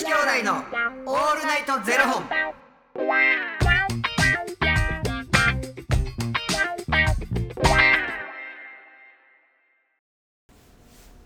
[0.00, 2.24] 子兄弟のオールナイトゼロ本。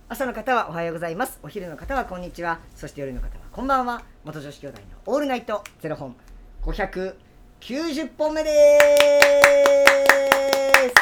[0.09, 1.39] 朝の方はおはようございます。
[1.45, 2.59] お昼の方はこんにちは。
[2.75, 4.03] そして夜の方はこんばんは。
[4.25, 6.17] 元女子兄弟のオールナイトゼロ本。
[6.65, 7.15] 590
[8.19, 8.51] 本目で
[10.89, 10.95] す。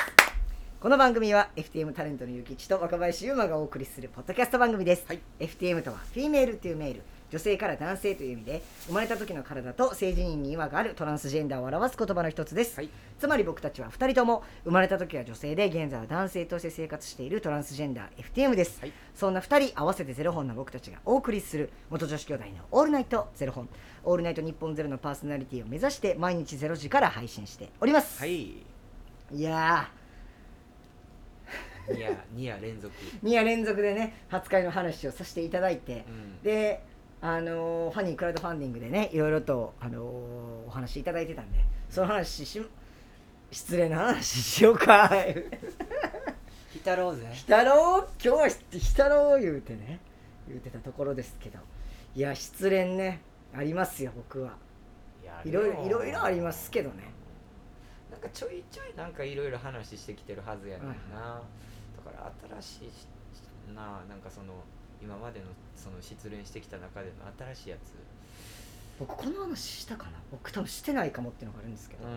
[0.78, 5.06] この番組は FTM タレントのゆきちと若林優馬がお送りするポッドキャスト番組です、
[5.38, 7.02] FTM とはフィメールというメール
[7.32, 12.90] 女性から男性という意味で生まれた時の体と性自認に違和があるトランスジェンダーを表す言葉の一つです、はい。
[13.18, 18.92] つまり僕たちは2人とも生まれた時は女性で現在は男性として生活しているトランスジェンダー FTM です、はい。
[19.14, 23.66] そんな2人合わせてゼロ本の僕たちがお送りする元女子兄弟の「オールナイトゼロ本」
[24.04, 28.42] 「オールナイト日本ゼロのパーソナリティを目指して毎日ゼロ時から配信しております、はい。
[28.42, 28.62] い、
[29.32, 29.88] や
[31.88, 32.94] 2夜2夜連続。
[33.22, 36.42] ー2夜連続でね初回の話をさせていただいて、うん。
[36.42, 36.91] で
[37.24, 42.62] あのーファニークラウドファンディングでねいろいろと、あのーお話いただいてたんでその話し
[43.52, 45.08] 失礼な話しようか。
[46.72, 47.28] ひたろうぜ。
[47.32, 48.08] ひたろう？
[48.22, 49.40] 今日はひひたろう？
[49.40, 50.00] 言うてね
[50.48, 51.58] 言うてたところですけど。
[52.14, 53.20] いや失恋ね
[53.54, 54.56] ありますよ僕は。
[55.44, 57.04] いろいろいろいろありますけどね。
[58.10, 62.06] なんかちょいちょいなんかいろいろ話してきてるはずやねんな、はい。
[62.06, 63.06] だから新しいし
[63.74, 64.54] ななんかその
[65.02, 65.46] 今までの
[65.76, 67.12] その失恋してきた中での
[67.54, 67.92] 新しいやつ。
[69.00, 70.12] 僕この話したかな？
[70.30, 72.10] 僕多分してないかもっていうのがあるんですけど、うん。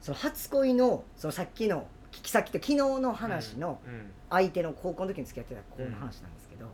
[0.00, 4.10] その初恋のそのさっきの聞き先って昨日の話のうん。
[4.30, 6.66] 相手の高校の時に付き合ってた子の話なんですけど、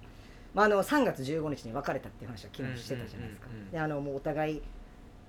[0.54, 3.70] まあ、あの3月15日に別れたっていう話は昨日してたじゃないですか、うんうんうんうん。
[3.72, 4.62] であのもうお互い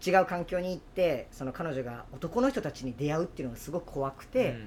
[0.06, 4.58] 違う環境に行ってその彼女が男の人たちに出会うっていうのがすごく怖くて、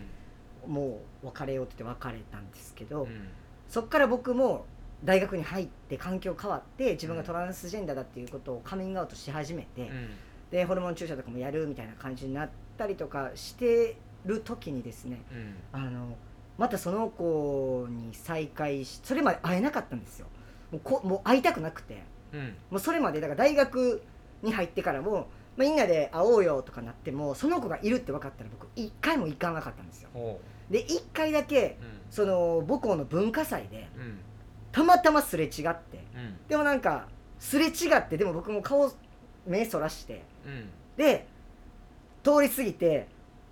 [0.66, 3.28] もう別れようって言って別れたんですけど、うんうん。
[3.68, 4.66] そっから僕も
[5.04, 10.08] 大学に入って環境変わって自分がトランスジェンダーだっていうことをカミングアウトし始めて、うん。
[10.50, 15.54] でホルモン注射とかもやるみたいな感じになったりとかしてる時にですねうん。
[15.72, 16.16] あの
[16.58, 20.26] またその子に再会しそれまで会えなかったんですよ。
[20.70, 22.02] もうこもう会いたくなくて。
[22.32, 22.54] うん。
[22.70, 24.02] もうそれまでだから大学
[24.42, 25.24] に入ってからも、まあ、
[25.56, 30.10] みんなで会おうよとかなってもその子がいるって分かったら僕一回も行かなかったんですよ。
[30.14, 30.40] ほ
[30.70, 31.78] で一回だけ
[32.10, 34.18] その母校の文化祭でうん
[34.72, 36.04] たまたますれ違って。
[36.14, 36.36] うん。
[36.48, 37.06] でもなんか
[37.38, 38.90] すれ違ってでも僕も顔
[39.46, 40.22] 目そらして。
[40.46, 40.68] うん。
[40.96, 41.26] で
[42.24, 43.08] 通り過ぎて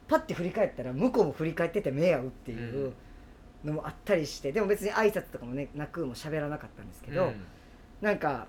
[0.09, 2.93] パッて振り返ったら向こうも振り返ってて目合うっていう
[3.65, 4.51] のもあったりして。
[4.53, 7.45] でも別に挨拶とかもねなくも喋らなかったんですけど、うん。
[8.01, 8.47] なんか、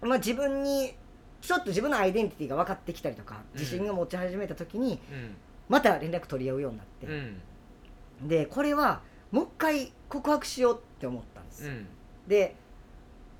[0.00, 0.94] まあ、自分に
[1.42, 3.60] ちょっと自分のアイデンティティが分かってきたりとかうん。
[3.60, 5.34] 自信が持ち始めた時にうん。
[5.68, 7.40] また連絡取り合うようになって、うん。
[8.28, 11.66] でこれはもう一回告白しようって思ったんです。
[11.66, 11.86] よ、うん。
[12.28, 12.54] で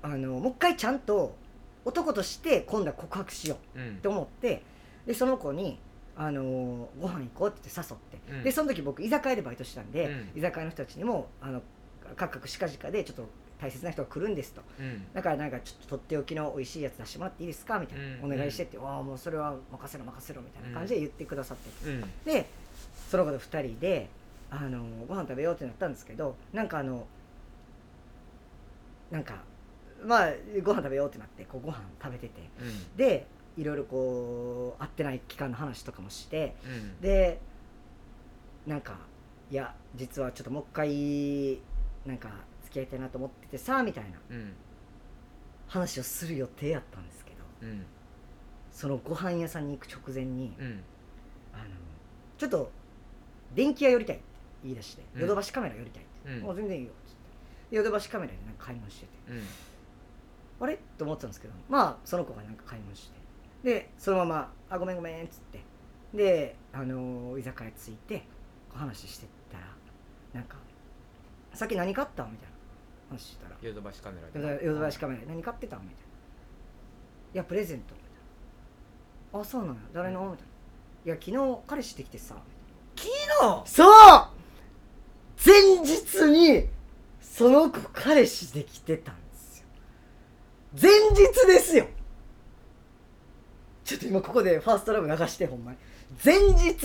[0.01, 1.35] あのもう一回ちゃんと
[1.83, 3.89] 男として今度は告白しよううん。
[3.89, 4.63] って思って
[5.05, 5.79] でその子に、
[6.15, 6.45] あのー
[6.99, 8.43] ご飯行こうって言って誘って、うん。
[8.43, 10.39] でその時僕居酒屋でバイトしてたんで、うん。
[10.39, 11.61] 居酒屋の人たちにもあの
[12.15, 13.27] 各々近々でちょっと
[13.59, 14.61] 大切な人が来るんですと。
[14.79, 15.05] うん。
[15.13, 18.33] だからなんかちょっととっておきの美味しいやつ出してもらっていいですかみたいな、うん。
[18.33, 22.03] お願いしてって、わあもうそれは任せろ任せろみたいな感じで言ってくださって、うん。
[22.25, 22.45] で
[23.09, 24.09] その子と2人で
[24.49, 27.07] あのご飯食べようってなったんですけどなんかあの
[29.15, 29.35] なんか
[30.05, 30.29] まあ
[30.61, 32.41] ご飯食べようってなってこうご飯食べてて。
[32.59, 32.97] うん。
[32.97, 36.53] でいろいろこう会ってない期間の話とかもして。
[36.65, 36.99] うん。
[36.99, 37.39] で
[38.67, 38.97] なんか
[39.49, 41.61] いや実はちょっともう一回
[42.05, 42.29] なんか
[42.63, 44.19] 付き合いたいなと思っててさみたいな。
[44.29, 44.53] うん。
[45.67, 47.37] 話をする予定やったんですけど。
[47.61, 47.85] うん。
[48.73, 50.83] そのご飯屋さんに行く直前にうん。
[51.53, 51.63] あの
[52.37, 52.69] ちょっと
[53.55, 54.25] 電気屋寄りたいって
[54.63, 55.03] 言い出して。
[55.15, 56.41] うんヨドバシカメラ寄りたいって、うん。
[56.41, 56.91] もう全然いいよ
[57.75, 59.11] ヨドバシカメラでなんか買い物してて。
[59.29, 59.43] うん。
[60.61, 60.79] あれ？
[60.97, 63.15] と思ってたんですけどまあその子がなんか買い物して。
[63.63, 65.59] でそのまま「あごめんごめん」っつって。
[66.13, 68.19] であのー居酒屋着いて
[68.69, 69.65] こう話してったら
[70.33, 70.55] なんか
[71.53, 72.55] 「さっき何買った?」みたいな
[73.11, 73.55] 話したら。
[73.61, 75.99] ヨドバシカメラヨドヨドバシカメラで何買ってたみたいな
[77.33, 78.11] 「いやプレゼント」みたい
[79.33, 80.51] な「あそうなの誰の?」みたいな
[81.05, 82.35] 「いや昨日彼氏できてさ」
[82.95, 83.69] 昨日？
[83.69, 84.27] そう！
[85.45, 86.01] 前日
[86.31, 86.69] に
[87.35, 89.65] その子彼氏できてたんですよ。
[90.81, 91.85] 前日ですよ。
[93.83, 95.77] ちょっと今ここでファーストラブ流してほんまに。
[96.23, 96.79] 前日。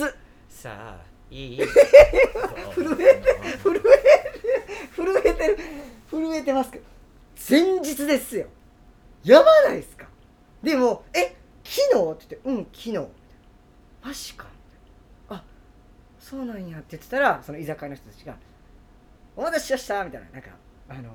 [0.49, 1.57] さあいい。
[2.75, 3.23] 震え
[3.63, 3.79] 震え
[4.93, 5.57] 震えてる。
[6.09, 6.85] 震えてますけど。
[7.49, 8.47] 前日ですよ。
[9.23, 10.05] やばないですか。
[10.61, 11.33] でも「え
[11.63, 12.97] 昨日?」って言って「うん昨日」
[14.03, 14.47] マジか
[15.29, 15.45] あ
[16.19, 18.35] そうなんやって言ってたらその居酒屋の人たちが
[19.35, 20.49] 「お待たせしました」みたいななんか
[20.89, 21.09] あの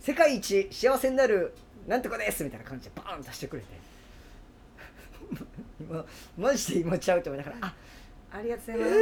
[0.00, 1.54] 世界一幸せになる
[1.86, 3.90] なんとかです」みたいな感じでバーン出してくれて。
[5.80, 6.04] 今
[6.36, 7.74] マジで今ちゃうと思いながら「あ
[8.32, 9.00] ありがとうございます」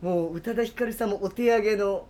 [0.00, 2.06] もう宇多田ヒカルさんもお手上げの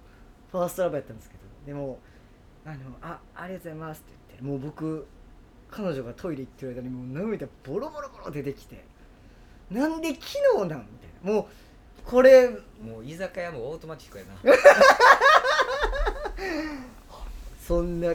[0.53, 1.99] ファーストラブやったんですけどでも
[2.67, 5.07] 「あのあありがとうございます」って言ってもう僕
[5.71, 8.85] 彼女がトイレ行ってる間にもう涙ボロボロボロ出てきて
[9.71, 10.21] 「なんで昨
[10.63, 11.33] 日なん?」みたいな。
[11.33, 11.47] もう
[12.05, 12.49] これ。
[12.81, 14.35] もう居酒屋もオートマチックやな。
[17.67, 18.15] そんな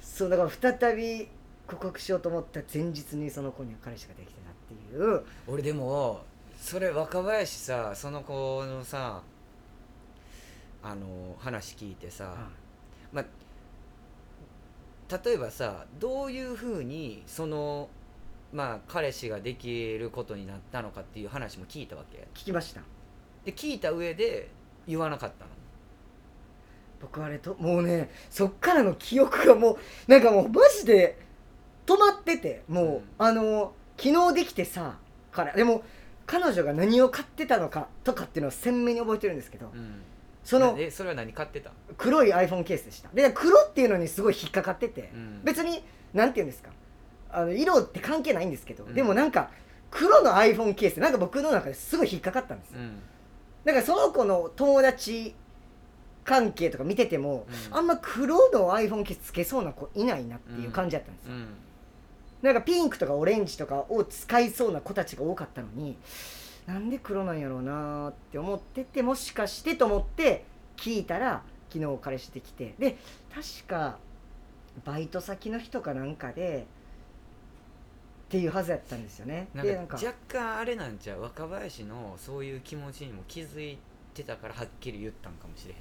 [0.00, 1.28] そうだから再び
[1.66, 5.24] 告白しようと思った前日にその子には彼氏ができてたっていう。
[5.46, 6.22] 俺でも
[6.60, 9.22] それ若林さその子のさ
[10.82, 12.34] あの話聞いてさ、
[13.12, 13.24] まあ
[15.24, 17.88] 例えばさどういうふうにその
[18.52, 22.26] まあ彼氏ができることになったのかっていう話も聞いたわけ。
[22.34, 22.80] 聞きました。
[23.44, 24.48] で聞いた上で
[24.86, 25.50] 言わなかったの。
[27.00, 29.78] 僕あれともうねそっからの記憶がもう
[30.10, 31.18] なんかもうマジで
[31.86, 33.02] 止まっててもう、うん。
[33.18, 34.96] あの昨日できてさ
[35.30, 35.82] からでも
[36.26, 40.02] 彼女が何を買ってたのかとかっていうのを鮮明に覚えてるんですけど、うん。
[40.42, 41.70] そのえそれは何買ってた？
[41.96, 43.10] 黒い iPhone ケースでした。
[43.10, 45.40] で黒っていうのにすごい引っかかってて、うん。
[45.44, 46.70] 別になんて言うんですか
[47.30, 48.94] あの色って関係ないんですけど、うん。
[48.94, 49.50] でもなんか
[49.90, 53.00] 黒の iPhone ケースなんか僕の中ですごい引っかかったんですよ、うん。
[53.64, 55.34] だからその子の友達
[56.24, 57.76] 関係とか見てても、うん。
[57.76, 61.46] あんま黒の iPhone ケースつけそうな子いないなっていう感じだったんですよ、うん。
[62.42, 65.96] なんかピンクとかオレンジとかを使いそうな子たちが多かったのに
[66.66, 70.44] なんで黒なんやろうなーって思っててもしかしてと思って
[70.76, 71.42] 聞いたら
[71.72, 72.74] 昨日彼氏できて。
[72.78, 72.98] で
[73.34, 73.98] 確か
[74.84, 76.66] バイト先の人かなんかで
[78.28, 79.48] っていうはずやったんですよね。
[79.54, 83.78] なんか若干あれなんちゃう若林のそういう気持ちにも気づい
[84.12, 85.78] てたからはっきり言ったんかもしれへん。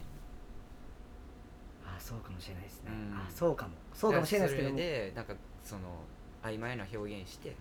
[1.86, 3.18] あそうかもしれないですね、うん。
[3.18, 3.72] あそうかも。
[3.94, 5.82] そうかもしれないですけどもそれでなんかその
[6.42, 7.54] 曖昧な表現して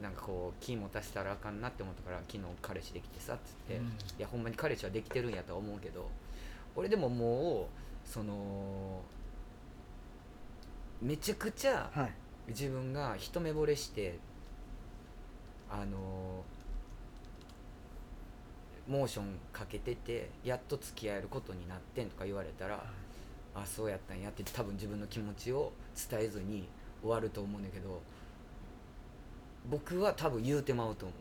[0.00, 3.84] なんかこう気持たせたらあかんなって思ったから昨日彼氏できてさっつって、うん。
[3.84, 3.88] い
[4.18, 6.08] やほんまに彼氏はできてるんやとは思うけど
[6.74, 7.68] 俺でもも
[8.06, 9.02] うその
[11.02, 12.12] めちゃくちゃはい
[12.50, 14.18] 自分が一目惚れして
[15.70, 16.44] あの
[18.88, 22.84] モーションかけててやっと付き合えることになってんとか言われたら
[23.54, 25.72] あそうやったんやって多分自分の気持ちを
[26.10, 26.68] 伝えずに
[27.02, 28.00] 終わると思うんだけど
[29.70, 31.14] 僕は多分言うてまうと思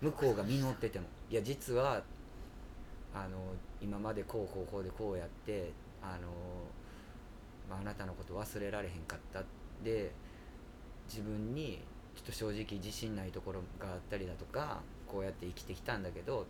[0.00, 0.06] う。
[0.06, 1.06] 向こうが実ってても。
[1.30, 2.02] いや実は
[3.14, 3.38] あの
[3.80, 5.72] 今までこうこうこうでこうやって
[6.02, 6.28] あの、
[7.68, 9.42] まあ、あなたのこと忘れられへんかった
[9.84, 10.12] で
[11.08, 11.80] 自分に
[12.16, 16.46] ちょっと正直自信ないところがあったりだとかこうやって生きてきたんだけど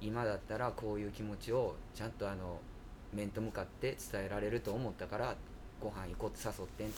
[0.00, 2.58] 今だったらこういう気持ちをちゃんとあの
[3.12, 5.36] 面と向かって伝えられると思ったから
[5.80, 6.88] ご飯行こうって誘ってん。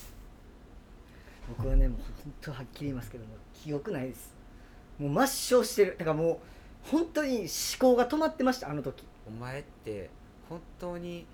[1.49, 4.35] 僕はねもう本当はっきり言いますけども記憶ないです。
[4.99, 5.97] もう抹消してる。
[5.99, 7.49] だからもう本当に思
[7.79, 9.05] 考が止まってましたあの時。
[9.29, 10.11] お前って
[10.49, 11.27] 本当に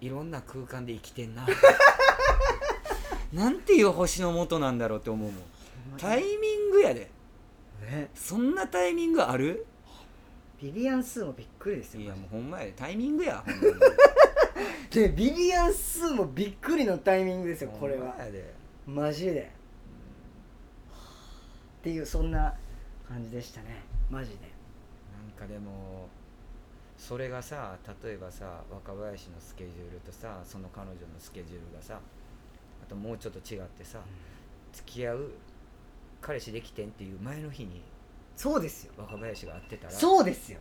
[0.00, 1.46] いろんな空間で生きてんな
[3.32, 5.42] なんていう星の元なんだろうって思うもん。
[5.98, 7.10] タイミングやで。
[7.82, 8.10] ね。
[8.14, 9.66] そんなタイミングある？
[10.60, 12.00] ビリヤン数もびっくりですよ。
[12.00, 12.72] いやもうほんまやで。
[12.72, 13.74] タイミングやほんまに
[14.90, 18.16] でビリヤン数もびっくりのタイミングですよこれは。
[18.86, 19.52] マジで。
[21.80, 22.54] っていうそんな
[23.06, 23.82] 感じでしたね。
[24.10, 24.36] マジで。
[24.38, 26.08] なんかでも
[26.96, 31.98] それがさ例えばさ若林のスケジュールとさその彼女のスケジュールがさあ
[32.88, 33.98] ともうちょっと違ってさ
[34.72, 35.30] 付き合う
[36.20, 37.82] 彼氏できてんっていう前の日に
[38.36, 38.92] そうですよ。
[38.96, 40.58] 若林が会ってたらそうですよ。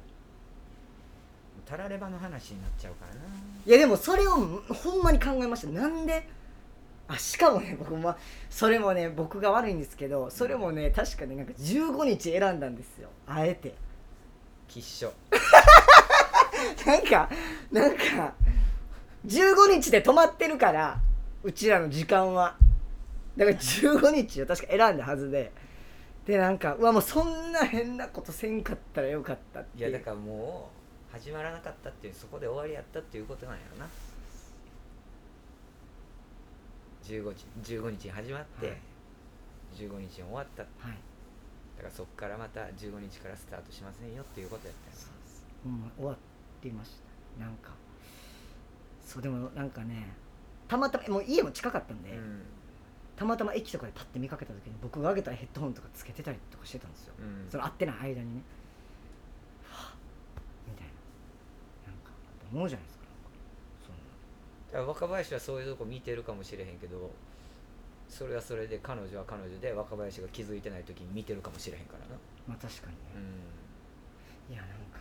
[1.65, 3.21] たらればの話になっちゃうからな。
[3.65, 5.67] いやでもそれをほんまに考えました。
[5.67, 6.27] なんで？
[7.09, 8.17] あしかもね僕ま
[8.49, 13.09] それもね僕が悪いんですけどそれもね確かになんか15日選んだんですよ。
[13.27, 13.75] あえて。
[14.67, 15.13] きっしょ。
[16.85, 17.29] なんか
[17.71, 18.33] なんか
[19.25, 20.99] 15日で止まってるから
[21.43, 22.55] うちらの時間は。
[23.35, 25.51] だから15日を確か選んだはずで。
[26.25, 30.69] でなんかうわもうそんな変なことせんかったらよかったっていやだからも
[31.09, 33.87] う始まらなかったっていうそこで終わりやったっていうことなんやろな。
[37.03, 38.77] 15日 ,15 日に始まって、はい。
[39.77, 40.63] 15日に終わった。
[40.63, 40.97] だはい。
[41.77, 45.07] からそこからまた15日からスタートしませんよっていうことやったよ
[45.63, 46.15] ほんま終わっ
[46.61, 46.99] ていまし
[47.37, 47.45] た。
[47.45, 47.71] なんか。
[49.05, 50.11] そうでもなんかね
[50.67, 52.41] たまたまもう家も近かったんで、な、うん。
[53.15, 57.49] たまたま駅とかでパッて見かけた時に僕があげたヘッドホンとかつけてたりとかしてたんですよ、うん。
[57.49, 58.41] その会ってない間にね。
[59.63, 59.95] はぁ
[60.69, 60.87] みたい
[62.53, 63.03] 思うじゃないですか。
[64.67, 67.09] だから若林はそういうとこ見てるかもしれへんけど
[68.09, 72.05] それはそれで彼女は彼女で若林が気づいてない時に見てるかもしれへんからな。
[72.47, 72.99] まあ確かにね、
[74.51, 74.99] いやなんか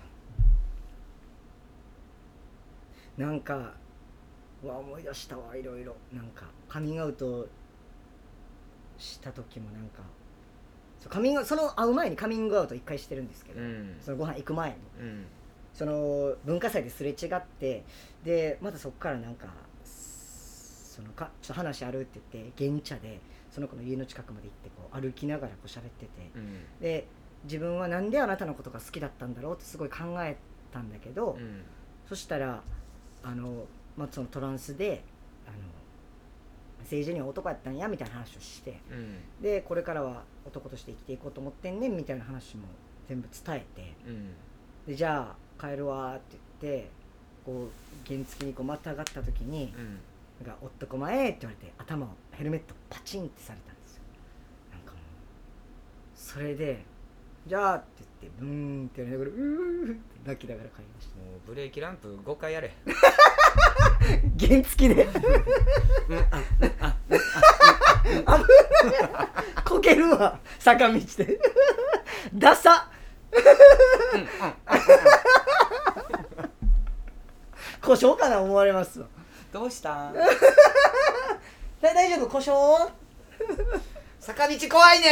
[3.16, 3.75] なんか
[4.66, 5.96] うわ思い出したわいろいろ。
[6.12, 7.46] なんかカミングアウト
[8.99, 10.02] した時もなんか
[11.00, 13.66] そうカミングその会う前にカミングアウト一回してるんですけど、うん。
[13.66, 14.76] うんそのご飯行く前に。
[15.00, 15.26] うん。
[15.75, 17.85] その文化祭ですれ違って
[18.25, 19.49] でまたそこからなんか
[19.85, 23.20] そのかちょっと話あるって言って現茶で
[23.50, 26.80] その子の家の近くまで行ってこう歩きながらこう喋っててうん。
[26.80, 27.06] で
[27.44, 30.38] 自分はなんであなたのことが好きだったんだろうってすごい考え
[30.73, 31.62] たんだけど、うん。
[32.08, 32.62] そしたら
[33.23, 35.02] あの、まあ、そのトランスで
[35.46, 35.56] あの
[36.80, 39.42] 政治には男やったんやみたいな話をしてうん。
[39.42, 42.64] でこれからは男として生きていこうと思ってんねんみたいな話も
[43.08, 44.34] 全部伝えてうん。
[44.86, 46.90] でじゃあ帰るわって言って
[47.44, 49.98] こう原付にこうまたがった時にうん
[50.46, 54.02] 「なんか男前」って言われて頭をヘルメットパチンってされたんですよ。
[54.72, 55.00] なんかもう
[56.14, 56.84] それで
[57.46, 57.86] 「じゃあ」って
[58.20, 61.16] 言ってブーンってやりながら「うー」って泣きながら帰りました。
[61.16, 62.74] もうブレーキランプ5回やれ
[64.38, 65.08] 原付で。
[68.26, 68.44] あ
[69.64, 71.38] こけるわ坂道で
[72.34, 72.88] ダサ
[77.82, 79.06] 故障かな思われますわ
[79.52, 80.12] どうした
[81.80, 82.90] 大丈夫故障
[84.20, 85.06] 坂道怖いね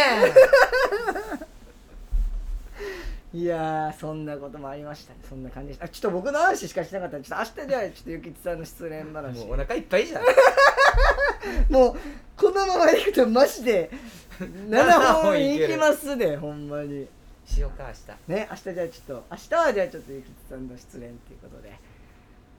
[3.34, 5.18] いやーそんなこともありましたね。
[5.28, 5.86] そんな感じでした。
[5.86, 7.20] あちょっと僕の話しかしなかった。
[7.20, 9.38] ちょっと明日じゃあちょっとゆきつさんの失恋話。
[9.42, 10.22] もうお腹いっぱいじゃん。
[11.68, 11.96] もう
[12.36, 13.90] このままいくとマジで
[14.38, 17.08] 7本いきますねほんまに。
[17.44, 17.92] しようか
[18.28, 21.68] 明ね明日じゃあちょっと明日はじゃあちょっとゆきつさんの失恋っていうことで、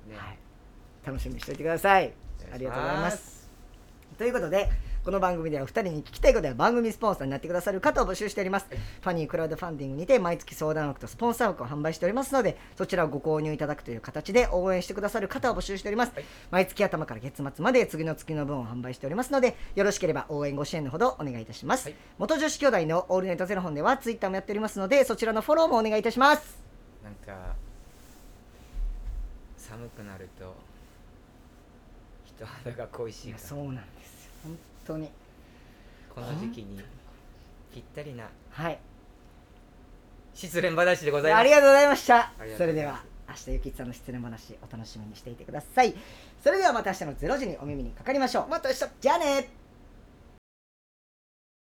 [0.06, 0.18] 日ね。
[0.18, 0.38] はい、
[1.06, 2.14] 楽しみにしておいてください。
[2.54, 3.50] ありがとうございます。
[4.18, 4.70] ということで
[5.06, 8.66] この番組では2人に聞きたいことや番組スポンサーになってくださる方を募集しております。
[8.68, 16.26] ファニークラウドファンディングにて毎月相談枠とスポンサー枠を販売しておりますのでそちらをご購入いただくという形で応援してくださる方を募集しております、はい。
[16.50, 21.96] 毎月頭から月末まで次の月の分を販売しておりますのでよろしければ応援ご支援のほどお願いいたします、はい。
[22.18, 26.58] 元女子兄弟のオールナイトゼロ本ではツイッターもやっておりますのでそちらのフォローもお願いいたします。
[27.04, 27.54] なんか
[29.56, 30.56] 寒くなると
[32.26, 34.32] 人肌が恋しいそうなんですよ。
[34.46, 35.10] 本当に。
[36.14, 36.80] この時期に
[37.74, 38.80] ぴったりなはい。
[40.34, 41.42] 失恋話でございます。
[41.42, 42.32] ありがとうございました。
[42.58, 45.94] それでは明日ゆきつさんの失恋話お楽しみにしていてください。
[46.44, 48.48] それではまた明日の0時にお耳にかかりましょう。
[48.48, 48.86] また明日。
[49.02, 49.50] じゃあね